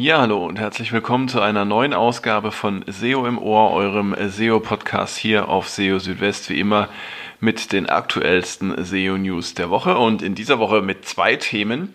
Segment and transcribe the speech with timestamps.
[0.00, 5.16] Ja, hallo und herzlich willkommen zu einer neuen Ausgabe von SEO im Ohr, eurem SEO-Podcast
[5.18, 6.88] hier auf SEO Südwest, wie immer
[7.40, 11.94] mit den aktuellsten SEO-News der Woche und in dieser Woche mit zwei Themen.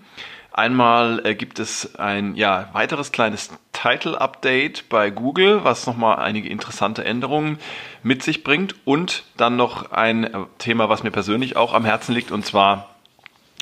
[0.51, 7.05] Einmal äh, gibt es ein ja, weiteres kleines Title-Update bei Google, was nochmal einige interessante
[7.05, 7.57] Änderungen
[8.03, 12.31] mit sich bringt und dann noch ein Thema, was mir persönlich auch am Herzen liegt
[12.31, 12.97] und zwar,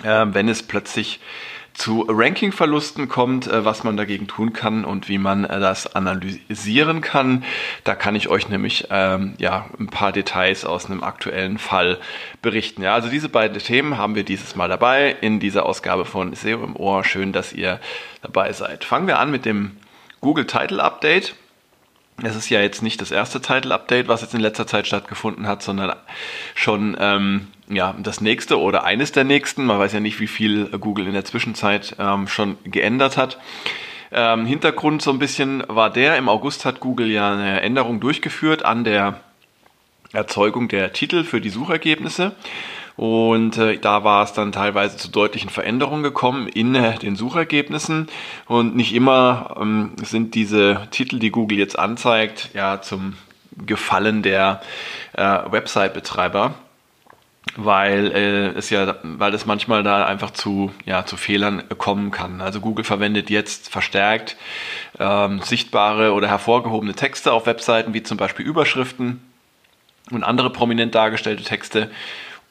[0.02, 1.20] äh, wenn es plötzlich
[1.74, 7.02] zu Rankingverlusten kommt, äh, was man dagegen tun kann und wie man äh, das analysieren
[7.02, 7.44] kann.
[7.84, 12.00] Da kann ich euch nämlich ähm, ja ein paar Details aus einem aktuellen Fall
[12.42, 12.84] berichten.
[12.84, 16.64] Ja, also diese beiden Themen haben wir dieses Mal dabei in dieser Ausgabe von SEO
[16.64, 17.04] im Ohr.
[17.04, 17.80] Schön, dass ihr
[18.22, 18.84] dabei seid.
[18.84, 19.78] Fangen wir an mit dem
[20.20, 21.36] Google Title Update.
[22.24, 25.64] Es ist ja jetzt nicht das erste Title-Update, was jetzt in letzter Zeit stattgefunden hat,
[25.64, 25.96] sondern
[26.54, 29.66] schon ähm, ja, das nächste oder eines der nächsten.
[29.66, 33.40] Man weiß ja nicht, wie viel Google in der Zwischenzeit ähm, schon geändert hat.
[34.12, 38.66] Ähm, Hintergrund so ein bisschen war der, im August hat Google ja eine Änderung durchgeführt
[38.66, 39.22] an der
[40.12, 42.34] Erzeugung der Titel für die Suchergebnisse.
[43.02, 48.08] Und äh, da war es dann teilweise zu deutlichen Veränderungen gekommen in äh, den Suchergebnissen.
[48.46, 53.16] Und nicht immer ähm, sind diese Titel, die Google jetzt anzeigt, ja zum
[53.66, 54.62] Gefallen der
[55.14, 56.54] äh, Website-Betreiber
[57.56, 62.40] weil äh, es ja, weil es manchmal da einfach zu, ja, zu Fehlern kommen kann.
[62.40, 64.38] Also Google verwendet jetzt verstärkt
[65.00, 69.22] ähm, sichtbare oder hervorgehobene Texte auf Webseiten, wie zum Beispiel Überschriften
[70.12, 71.90] und andere prominent dargestellte Texte,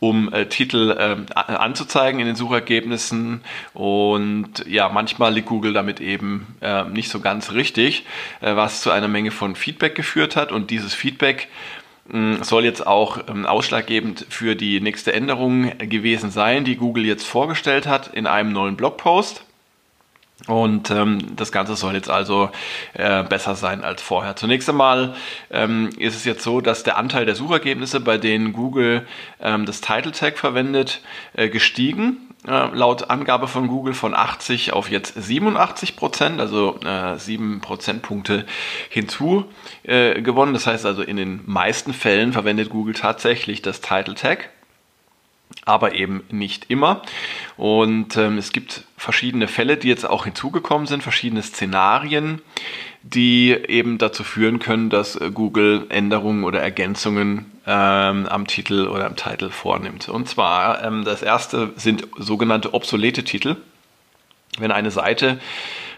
[0.01, 3.43] um äh, Titel äh, anzuzeigen in den Suchergebnissen.
[3.75, 8.07] Und ja, manchmal liegt Google damit eben äh, nicht so ganz richtig,
[8.41, 10.53] äh, was zu einer Menge von Feedback geführt hat.
[10.53, 11.49] Und dieses Feedback
[12.09, 17.27] mh, soll jetzt auch ähm, ausschlaggebend für die nächste Änderung gewesen sein, die Google jetzt
[17.27, 19.45] vorgestellt hat in einem neuen Blogpost.
[20.47, 22.51] Und ähm, das Ganze soll jetzt also
[22.95, 24.37] äh, besser sein als vorher.
[24.37, 25.15] Zunächst einmal
[25.51, 29.07] ähm, ist es jetzt so, dass der Anteil der Suchergebnisse, bei denen Google
[29.41, 31.03] ähm, das Title Tag verwendet,
[31.35, 32.31] äh, gestiegen.
[32.49, 38.47] Äh, laut Angabe von Google von 80 auf jetzt 87 Prozent, also äh, 7 Prozentpunkte
[38.89, 39.45] hinzu
[39.83, 40.55] äh, gewonnen.
[40.55, 44.49] Das heißt also, in den meisten Fällen verwendet Google tatsächlich das Title Tag
[45.65, 47.03] aber eben nicht immer.
[47.57, 52.41] Und ähm, es gibt verschiedene Fälle, die jetzt auch hinzugekommen sind, verschiedene Szenarien,
[53.03, 59.07] die eben dazu führen können, dass äh, Google Änderungen oder Ergänzungen ähm, am Titel oder
[59.07, 60.09] am Titel vornimmt.
[60.09, 63.57] Und zwar ähm, das erste sind sogenannte obsolete Titel.
[64.59, 65.39] Wenn eine Seite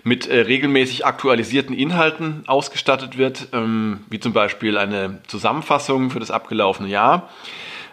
[0.05, 6.31] mit äh, regelmäßig aktualisierten Inhalten ausgestattet wird, ähm, wie zum Beispiel eine Zusammenfassung für das
[6.31, 7.31] abgelaufene Jahr,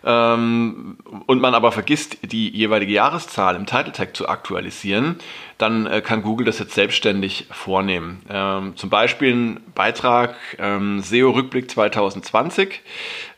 [0.03, 5.17] ähm, und man aber vergisst, die jeweilige Jahreszahl im Title Tag zu aktualisieren,
[5.57, 8.21] dann äh, kann Google das jetzt selbstständig vornehmen.
[8.29, 12.81] Ähm, zum Beispiel ein Beitrag ähm, SEO-Rückblick 2020,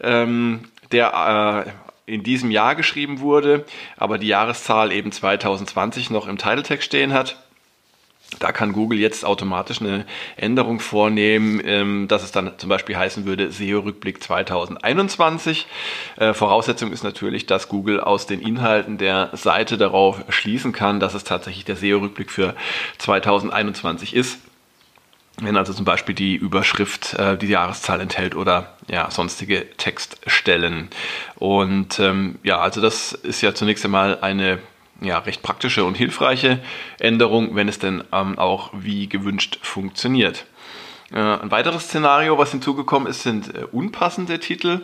[0.01, 3.65] ähm, der äh, in diesem Jahr geschrieben wurde,
[3.97, 7.37] aber die Jahreszahl eben 2020 noch im Title Tag stehen hat
[8.39, 10.05] da kann Google jetzt automatisch eine
[10.37, 15.67] Änderung vornehmen, ähm, dass es dann zum Beispiel heißen würde SEO-Rückblick 2021.
[16.17, 21.13] Äh, Voraussetzung ist natürlich, dass Google aus den Inhalten der Seite darauf schließen kann, dass
[21.13, 22.55] es tatsächlich der SEO-Rückblick für
[22.99, 24.39] 2021 ist.
[25.39, 30.89] Wenn also zum Beispiel die Überschrift äh, die Jahreszahl enthält oder ja, sonstige Textstellen.
[31.35, 34.59] Und ähm, ja, also das ist ja zunächst einmal eine
[35.01, 36.59] ja, recht praktische und hilfreiche
[36.99, 40.45] Änderung, wenn es denn ähm, auch wie gewünscht funktioniert.
[41.11, 44.81] Äh, ein weiteres Szenario, was hinzugekommen ist, sind äh, unpassende Titel.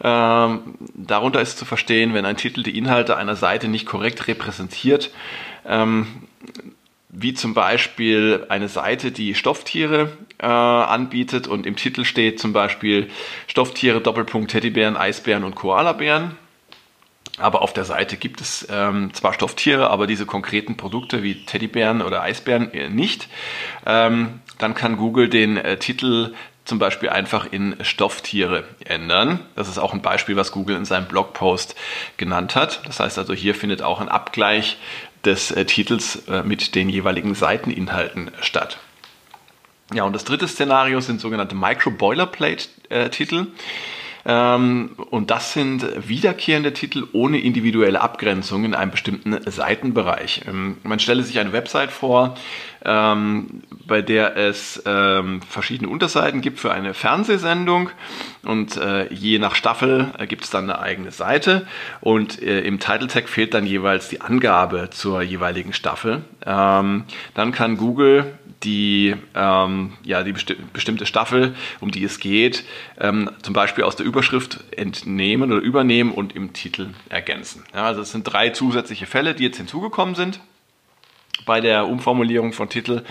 [0.00, 5.10] Ähm, darunter ist zu verstehen, wenn ein Titel die Inhalte einer Seite nicht korrekt repräsentiert,
[5.66, 6.06] ähm,
[7.08, 13.10] wie zum Beispiel eine Seite, die Stofftiere äh, anbietet und im Titel steht zum Beispiel
[13.48, 16.36] Stofftiere, Doppelpunkt, Teddybären, Eisbären und Koalabären
[17.38, 22.02] aber auf der Seite gibt es ähm, zwar Stofftiere, aber diese konkreten Produkte wie Teddybären
[22.02, 23.28] oder Eisbären äh, nicht.
[23.86, 29.40] Ähm, dann kann Google den äh, Titel zum Beispiel einfach in Stofftiere ändern.
[29.56, 31.74] Das ist auch ein Beispiel, was Google in seinem Blogpost
[32.18, 32.82] genannt hat.
[32.86, 34.76] Das heißt also, hier findet auch ein Abgleich
[35.24, 38.78] des äh, Titels äh, mit den jeweiligen Seiteninhalten statt.
[39.94, 43.40] Ja, und das dritte Szenario sind sogenannte Micro-Boilerplate-Titel.
[43.40, 43.46] Äh,
[44.24, 50.42] und das sind wiederkehrende Titel ohne individuelle Abgrenzung in einem bestimmten Seitenbereich.
[50.46, 52.34] Ähm, man stelle sich eine Website vor,
[52.84, 54.82] ähm, bei der es
[55.48, 57.90] verschiedene Unterseiten gibt für eine Fernsehsendung
[58.44, 61.66] und äh, je nach Staffel äh, gibt es dann eine eigene Seite
[62.00, 66.22] und äh, im Title Tag fehlt dann jeweils die Angabe zur jeweiligen Staffel.
[66.44, 67.04] dann
[67.52, 72.64] kann Google die, ähm, ja, die besti bestimmte Staffel, um die es geht,
[72.98, 77.64] ähm, zum Beispiel aus der Überschrift entnehmen oder übernehmen und im Titel ergänzen.
[77.74, 80.40] Ja, also es sind drei zusätzliche Fälle, die jetzt hinzugekommen sind
[81.46, 83.02] bei der Umformulierung von Titel.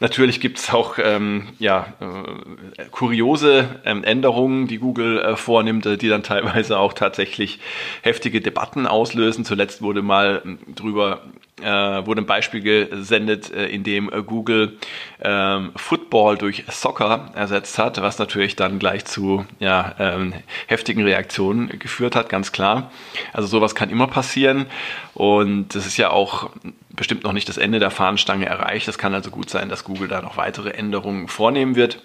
[0.00, 5.96] Natürlich gibt es auch ähm, ja, äh, kuriose ähm, Änderungen, die Google äh, vornimmt, äh,
[5.96, 7.58] die dann teilweise auch tatsächlich
[8.02, 9.44] heftige Debatten auslösen.
[9.44, 11.22] Zuletzt wurde mal ähm, drüber
[11.60, 11.66] äh,
[12.06, 14.78] wurde ein Beispiel gesendet, äh, in dem Google
[15.20, 20.34] ähm, Football durch Soccer ersetzt hat, was natürlich dann gleich zu ja, ähm,
[20.66, 22.92] heftigen Reaktionen geführt hat, ganz klar.
[23.32, 24.66] Also sowas kann immer passieren
[25.14, 26.50] und das ist ja auch
[26.98, 28.88] bestimmt noch nicht das Ende der Fahnenstange erreicht.
[28.88, 32.02] Es kann also gut sein, dass Google da noch weitere Änderungen vornehmen wird.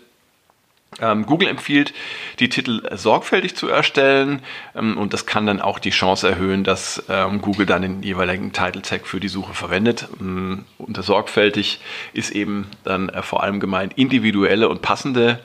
[1.02, 1.92] Ähm, Google empfiehlt,
[2.40, 4.44] die Titel sorgfältig zu erstellen
[4.76, 8.54] ähm, und das kann dann auch die Chance erhöhen, dass ähm, Google dann den jeweiligen
[8.54, 10.08] Title Tag für die Suche verwendet.
[10.22, 11.80] Ähm, unter sorgfältig
[12.14, 15.40] ist eben dann äh, vor allem gemeint individuelle und passende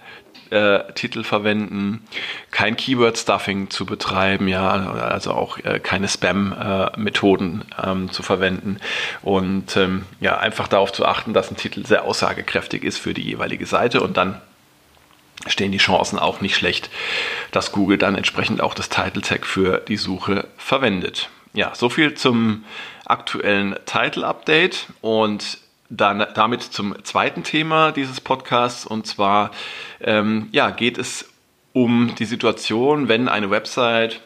[0.50, 2.06] äh, Titel verwenden,
[2.50, 8.78] kein Keyword-Stuffing zu betreiben, ja, also auch äh, keine Spam-Methoden ähm, zu verwenden
[9.22, 13.22] und ähm, ja, einfach darauf zu achten, dass ein Titel sehr aussagekräftig ist für die
[13.22, 14.40] jeweilige Seite und dann
[15.46, 16.90] stehen die Chancen auch nicht schlecht,
[17.52, 21.28] dass Google dann entsprechend auch das Title Tag für die Suche verwendet.
[21.54, 22.64] Ja, so viel zum
[23.04, 25.58] aktuellen Title Update und
[25.90, 29.50] dann damit zum zweiten Thema dieses Podcasts und zwar
[30.00, 31.28] ähm, ja, geht es
[31.72, 34.20] um die Situation, wenn eine Website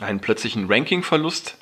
[0.00, 1.56] einen plötzlichen Rankingverlust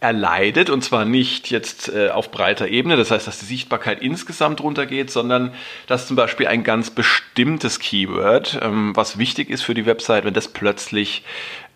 [0.00, 4.60] erleidet und zwar nicht jetzt äh, auf breiter Ebene, das heißt, dass die Sichtbarkeit insgesamt
[4.60, 5.52] runtergeht, sondern
[5.88, 10.34] dass zum Beispiel ein ganz bestimmtes Keyword, ähm, was wichtig ist für die Website, wenn
[10.34, 11.24] das plötzlich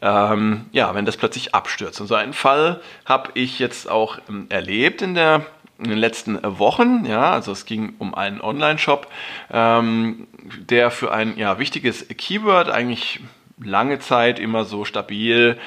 [0.03, 2.01] ähm, ja, wenn das plötzlich abstürzt.
[2.01, 5.47] Und so einen Fall habe ich jetzt auch ähm, erlebt in der
[5.83, 7.05] in den letzten Wochen.
[7.07, 9.09] Ja, also es ging um einen Online-Shop,
[9.51, 10.27] ähm,
[10.59, 13.21] der für ein ja, wichtiges Keyword eigentlich
[13.63, 15.59] lange Zeit immer so stabil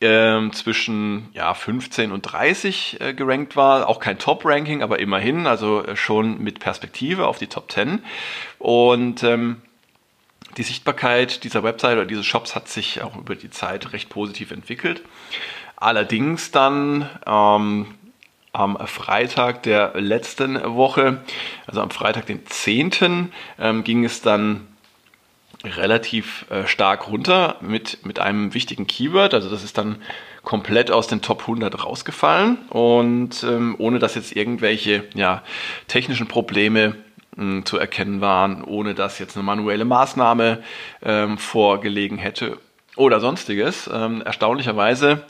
[0.00, 3.88] ähm, zwischen ja, 15 und 30 äh, gerankt war.
[3.88, 8.04] Auch kein Top-Ranking, aber immerhin, also äh, schon mit Perspektive auf die Top 10.
[8.58, 9.62] Und ähm,
[10.56, 14.50] die Sichtbarkeit dieser Website oder dieses Shops hat sich auch über die Zeit recht positiv
[14.50, 15.02] entwickelt.
[15.76, 17.94] Allerdings dann ähm,
[18.52, 21.22] am Freitag der letzten Woche,
[21.66, 23.32] also am Freitag den 10.
[23.58, 24.66] Ähm, ging es dann
[25.64, 29.34] relativ äh, stark runter mit, mit einem wichtigen Keyword.
[29.34, 29.96] Also das ist dann
[30.42, 35.42] komplett aus den Top 100 rausgefallen und ähm, ohne dass jetzt irgendwelche ja,
[35.88, 36.94] technischen Probleme
[37.36, 40.62] mh, zu erkennen waren, ohne dass jetzt eine manuelle Maßnahme
[41.02, 42.58] ähm, vorgelegen hätte
[42.98, 43.88] oder sonstiges.
[43.92, 45.22] Ähm, erstaunlicherweise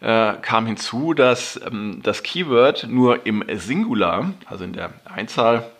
[0.00, 5.70] äh, kam hinzu, dass ähm, das Keyword nur im Singular, also in der Einzahl,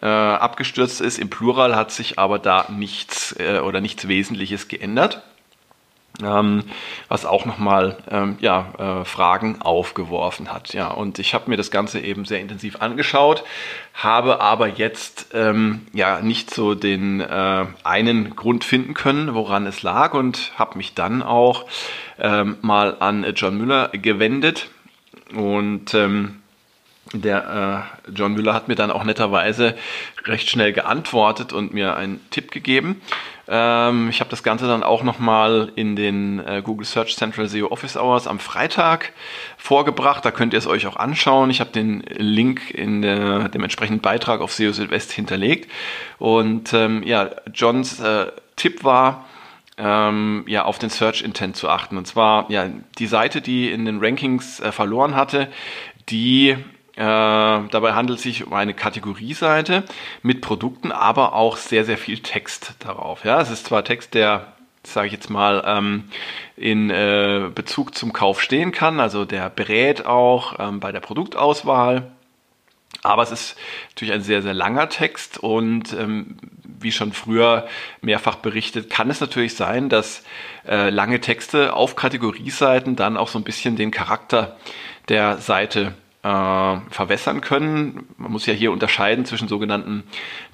[0.00, 1.18] äh, abgestürzt ist.
[1.18, 5.22] Im Plural hat sich aber da nichts äh, oder nichts Wesentliches geändert.
[6.22, 6.64] Ähm,
[7.08, 10.72] was auch nochmal ähm, ja, äh, Fragen aufgeworfen hat.
[10.72, 13.44] Ja, und ich habe mir das Ganze eben sehr intensiv angeschaut,
[13.92, 19.82] habe aber jetzt ähm, ja nicht so den äh, einen Grund finden können, woran es
[19.82, 21.66] lag und habe mich dann auch
[22.18, 24.70] ähm, mal an John Müller gewendet
[25.34, 26.40] und ähm,
[27.12, 29.76] der äh, John Müller hat mir dann auch netterweise
[30.24, 33.00] recht schnell geantwortet und mir einen Tipp gegeben.
[33.48, 37.68] Ähm, ich habe das Ganze dann auch nochmal in den äh, Google Search Central SEO
[37.68, 39.12] Office Hours am Freitag
[39.56, 40.24] vorgebracht.
[40.24, 41.50] Da könnt ihr es euch auch anschauen.
[41.50, 45.70] Ich habe den Link in der, dem entsprechenden Beitrag auf SEO Südwest hinterlegt.
[46.18, 49.26] Und ähm, ja, Johns äh, Tipp war,
[49.78, 51.98] ähm, ja, auf den Search Intent zu achten.
[51.98, 55.48] Und zwar, ja, die Seite, die in den Rankings äh, verloren hatte,
[56.08, 56.56] die
[56.96, 59.84] äh, dabei handelt es sich um eine Kategorieseite
[60.22, 63.24] mit Produkten, aber auch sehr, sehr viel Text darauf.
[63.24, 66.04] Ja, es ist zwar Text, der sage ich jetzt mal, ähm,
[66.56, 69.00] in äh, Bezug zum Kauf stehen kann.
[69.00, 72.10] Also der berät auch ähm, bei der Produktauswahl.
[73.02, 73.56] Aber es ist
[73.90, 77.66] natürlich ein sehr, sehr langer Text und ähm, wie schon früher
[78.00, 80.24] mehrfach berichtet, kann es natürlich sein, dass
[80.66, 84.56] äh, lange Texte auf Kategorieseiten dann auch so ein bisschen den Charakter
[85.08, 85.94] der Seite
[86.26, 88.08] äh, verwässern können.
[88.16, 90.02] Man muss ja hier unterscheiden zwischen sogenannten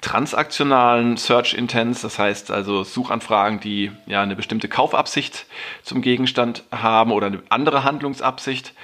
[0.02, 5.46] transaktionalen Search Intents, das heißt also Suchanfragen, die ja eine bestimmte Kaufabsicht
[5.82, 8.74] zum Gegenstand haben oder eine andere Handlungsabsicht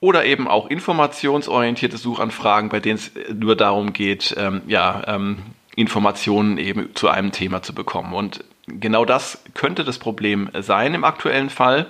[0.00, 5.38] oder eben auch informationsorientierte Suchanfragen, bei denen es nur darum geht, ähm, ja, ähm,
[5.74, 8.12] Informationen eben zu einem Thema zu bekommen.
[8.12, 11.86] Und genau das könnte das Problem sein im aktuellen Fall.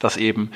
[0.00, 0.52] dass eben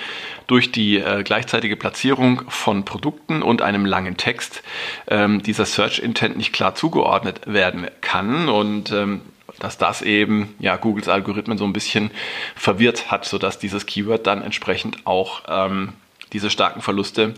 [0.53, 4.63] durch die äh, gleichzeitige Platzierung von Produkten und einem langen Text
[5.09, 9.23] ähm, dieser Search Intent nicht klar zugeordnet werden kann und ähm,
[9.61, 12.11] dass das eben ja Googles Algorithmen so ein bisschen
[12.55, 15.95] verwirrt hat, sodass dieses Keyword dann entsprechend auch ähm,
[16.35, 17.33] diese starken Verluste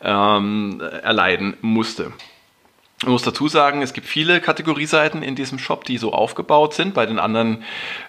[0.00, 2.12] ähm, erleiden musste.
[3.02, 6.92] Ich muss dazu sagen, es gibt viele Kategorieseiten in diesem Shop, die so aufgebaut sind.
[6.92, 7.64] Bei den anderen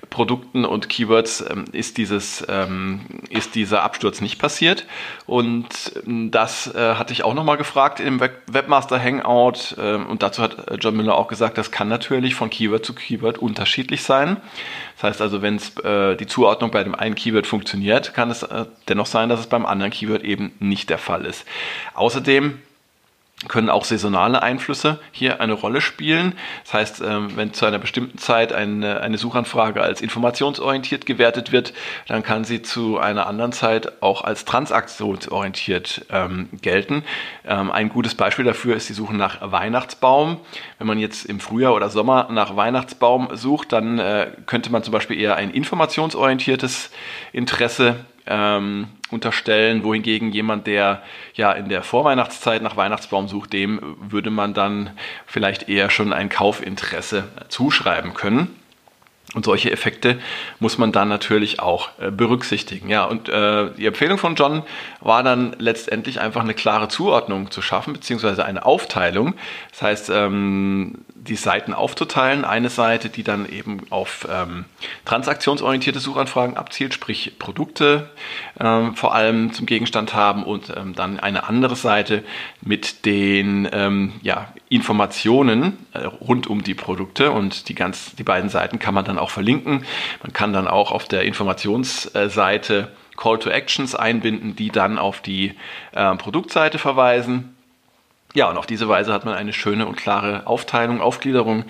[0.09, 4.85] Produkten und Keywords ähm, ist, dieses, ähm, ist dieser Absturz nicht passiert.
[5.25, 9.77] Und ähm, das äh, hatte ich auch nochmal gefragt im Webmaster Hangout.
[9.77, 13.37] Äh, und dazu hat John Miller auch gesagt, das kann natürlich von Keyword zu Keyword
[13.37, 14.41] unterschiedlich sein.
[14.95, 15.55] Das heißt also, wenn
[15.85, 19.47] äh, die Zuordnung bei dem einen Keyword funktioniert, kann es äh, dennoch sein, dass es
[19.47, 21.45] beim anderen Keyword eben nicht der Fall ist.
[21.93, 22.59] Außerdem
[23.47, 26.33] können auch saisonale Einflüsse hier eine Rolle spielen.
[26.63, 31.73] Das heißt, ähm, wenn zu einer bestimmten Zeit eine, eine Suchanfrage als informationsorientiert gewertet wird,
[32.07, 37.03] dann kann sie zu einer anderen Zeit auch als transaktionsorientiert ähm, gelten.
[37.45, 40.37] Ähm, ein gutes Beispiel dafür ist die Suche nach Weihnachtsbaum.
[40.77, 44.91] Wenn man jetzt im Frühjahr oder Sommer nach Weihnachtsbaum sucht, dann äh, könnte man zum
[44.91, 46.91] Beispiel eher ein informationsorientiertes
[47.33, 47.95] Interesse
[48.27, 54.53] ähm, unterstellen, wohingegen jemand, der ja in der Vorweihnachtszeit nach Weihnachtsbaum sucht, dem würde man
[54.53, 54.91] dann
[55.25, 58.60] vielleicht eher schon ein Kaufinteresse zuschreiben können.
[59.33, 60.19] Und solche Effekte
[60.59, 62.89] muss man dann natürlich auch äh, berücksichtigen.
[62.89, 64.63] Ja, und äh, die Empfehlung von John
[64.99, 69.35] war dann letztendlich einfach eine klare Zuordnung zu schaffen, beziehungsweise eine Aufteilung.
[69.71, 72.45] Das heißt, ähm, die Seiten aufzuteilen.
[72.45, 74.65] Eine Seite, die dann eben auf ähm,
[75.05, 78.09] transaktionsorientierte Suchanfragen abzielt, sprich Produkte
[78.59, 82.23] ähm, vor allem zum Gegenstand haben und ähm, dann eine andere Seite
[82.61, 88.49] mit den ähm, ja, Informationen äh, rund um die Produkte und die, ganz, die beiden
[88.49, 89.85] Seiten kann man dann auch verlinken.
[90.21, 95.53] Man kann dann auch auf der Informationsseite Call to Actions einbinden, die dann auf die
[95.91, 97.55] äh, Produktseite verweisen.
[98.33, 101.65] Ja, und auf diese Weise hat man eine schöne und klare Aufteilung, Aufgliederung,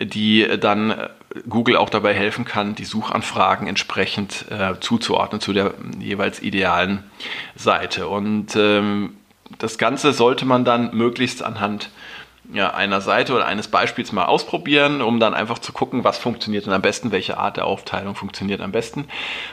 [0.00, 1.08] die dann äh,
[1.48, 7.04] Google auch dabei helfen kann, die Suchanfragen entsprechend äh, zuzuordnen zu der jeweils idealen
[7.54, 8.08] Seite.
[8.08, 9.16] Und ähm,
[9.58, 11.90] das Ganze sollte man dann möglichst anhand
[12.52, 16.66] ja, einer Seite oder eines Beispiels mal ausprobieren, um dann einfach zu gucken, was funktioniert
[16.66, 19.06] denn am besten, welche Art der Aufteilung funktioniert am besten.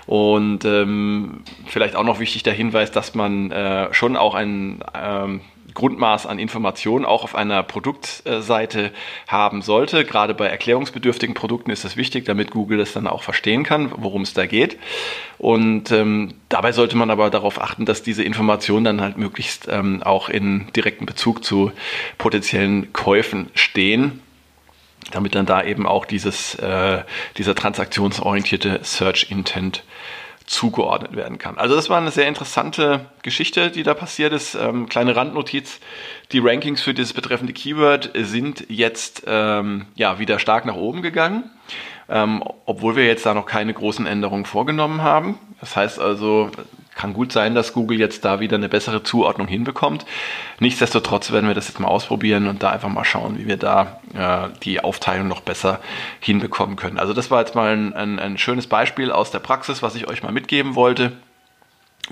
[0.06, 5.42] Und ähm, vielleicht auch noch wichtig der Hinweis, dass man äh, schon auch ein ähm,
[5.76, 8.92] Grundmaß an Informationen auch auf einer Produktseite
[9.28, 10.04] haben sollte.
[10.04, 14.24] Gerade bei erklärungsbedürftigen Produkten ist das wichtig, damit Google das dann auch verstehen kann, worum
[14.24, 14.80] es da geht.
[15.38, 20.02] Und ähm, dabei sollte man aber darauf achten, dass diese Informationen dann halt möglichst ähm,
[20.02, 21.72] auch in direkten Bezug zu
[22.18, 24.22] potenziellen Käufen stehen
[25.12, 27.04] damit dann da eben auch dieses, äh,
[27.38, 29.84] dieser transaktionsorientierte Search Intent
[30.46, 31.58] zugeordnet werden kann.
[31.58, 34.56] Also das war eine sehr interessante Geschichte, die da passiert ist.
[34.56, 35.80] Ähm, kleine Randnotiz,
[36.32, 41.50] die Rankings für dieses betreffende Keyword sind jetzt ähm, ja, wieder stark nach oben gegangen,
[42.10, 45.40] ähm, obwohl wir jetzt da noch keine großen Änderungen vorgenommen haben.
[45.60, 46.52] Das heißt also,
[46.96, 50.06] kann gut sein, dass Google jetzt da wieder eine bessere Zuordnung hinbekommt.
[50.60, 54.00] Nichtsdestotrotz werden wir das jetzt mal ausprobieren und da einfach mal schauen, wie wir da
[54.14, 55.82] äh, die Aufteilung noch besser
[56.22, 56.98] hinbekommen können.
[56.98, 60.08] Also das war jetzt mal ein, ein, ein schönes Beispiel aus der Praxis, was ich
[60.08, 61.12] euch mal mitgeben wollte.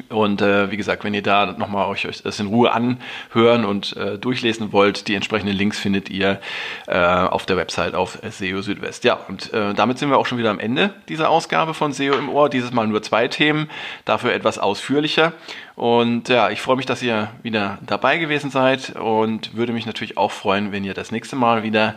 [0.09, 3.95] Und äh, wie gesagt, wenn ihr da nochmal euch, euch das in Ruhe anhören und
[3.95, 6.39] äh, durchlesen wollt, die entsprechenden Links findet ihr
[6.87, 9.03] äh, auf der Website auf SEO Südwest.
[9.03, 12.15] Ja, und äh, damit sind wir auch schon wieder am Ende dieser Ausgabe von SEO
[12.15, 12.49] im Ohr.
[12.49, 13.69] Dieses Mal nur zwei Themen,
[14.05, 15.33] dafür etwas ausführlicher.
[15.75, 20.17] Und ja, ich freue mich, dass ihr wieder dabei gewesen seid und würde mich natürlich
[20.17, 21.95] auch freuen, wenn ihr das nächste Mal wieder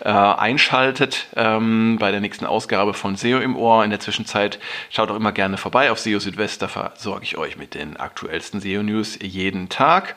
[0.00, 3.84] äh, einschaltet ähm, bei der nächsten Ausgabe von SEO im Ohr.
[3.84, 7.56] In der Zwischenzeit schaut auch immer gerne vorbei auf SEO Südwest, da versorge ich euch
[7.56, 10.16] mit den aktuellsten SEO-News jeden Tag.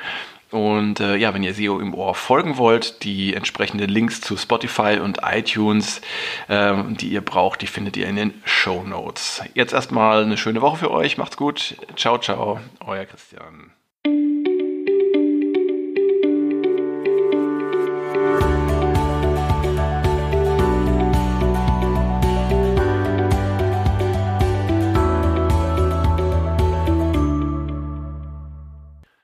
[0.51, 4.99] Und äh, ja, wenn ihr SEO im Ohr folgen wollt, die entsprechenden Links zu Spotify
[5.01, 6.01] und iTunes,
[6.49, 9.41] äh, die ihr braucht, die findet ihr in den Show Notes.
[9.53, 11.17] Jetzt erstmal eine schöne Woche für euch.
[11.17, 11.77] Macht's gut.
[11.95, 12.59] Ciao, ciao.
[12.81, 13.71] Euer Christian.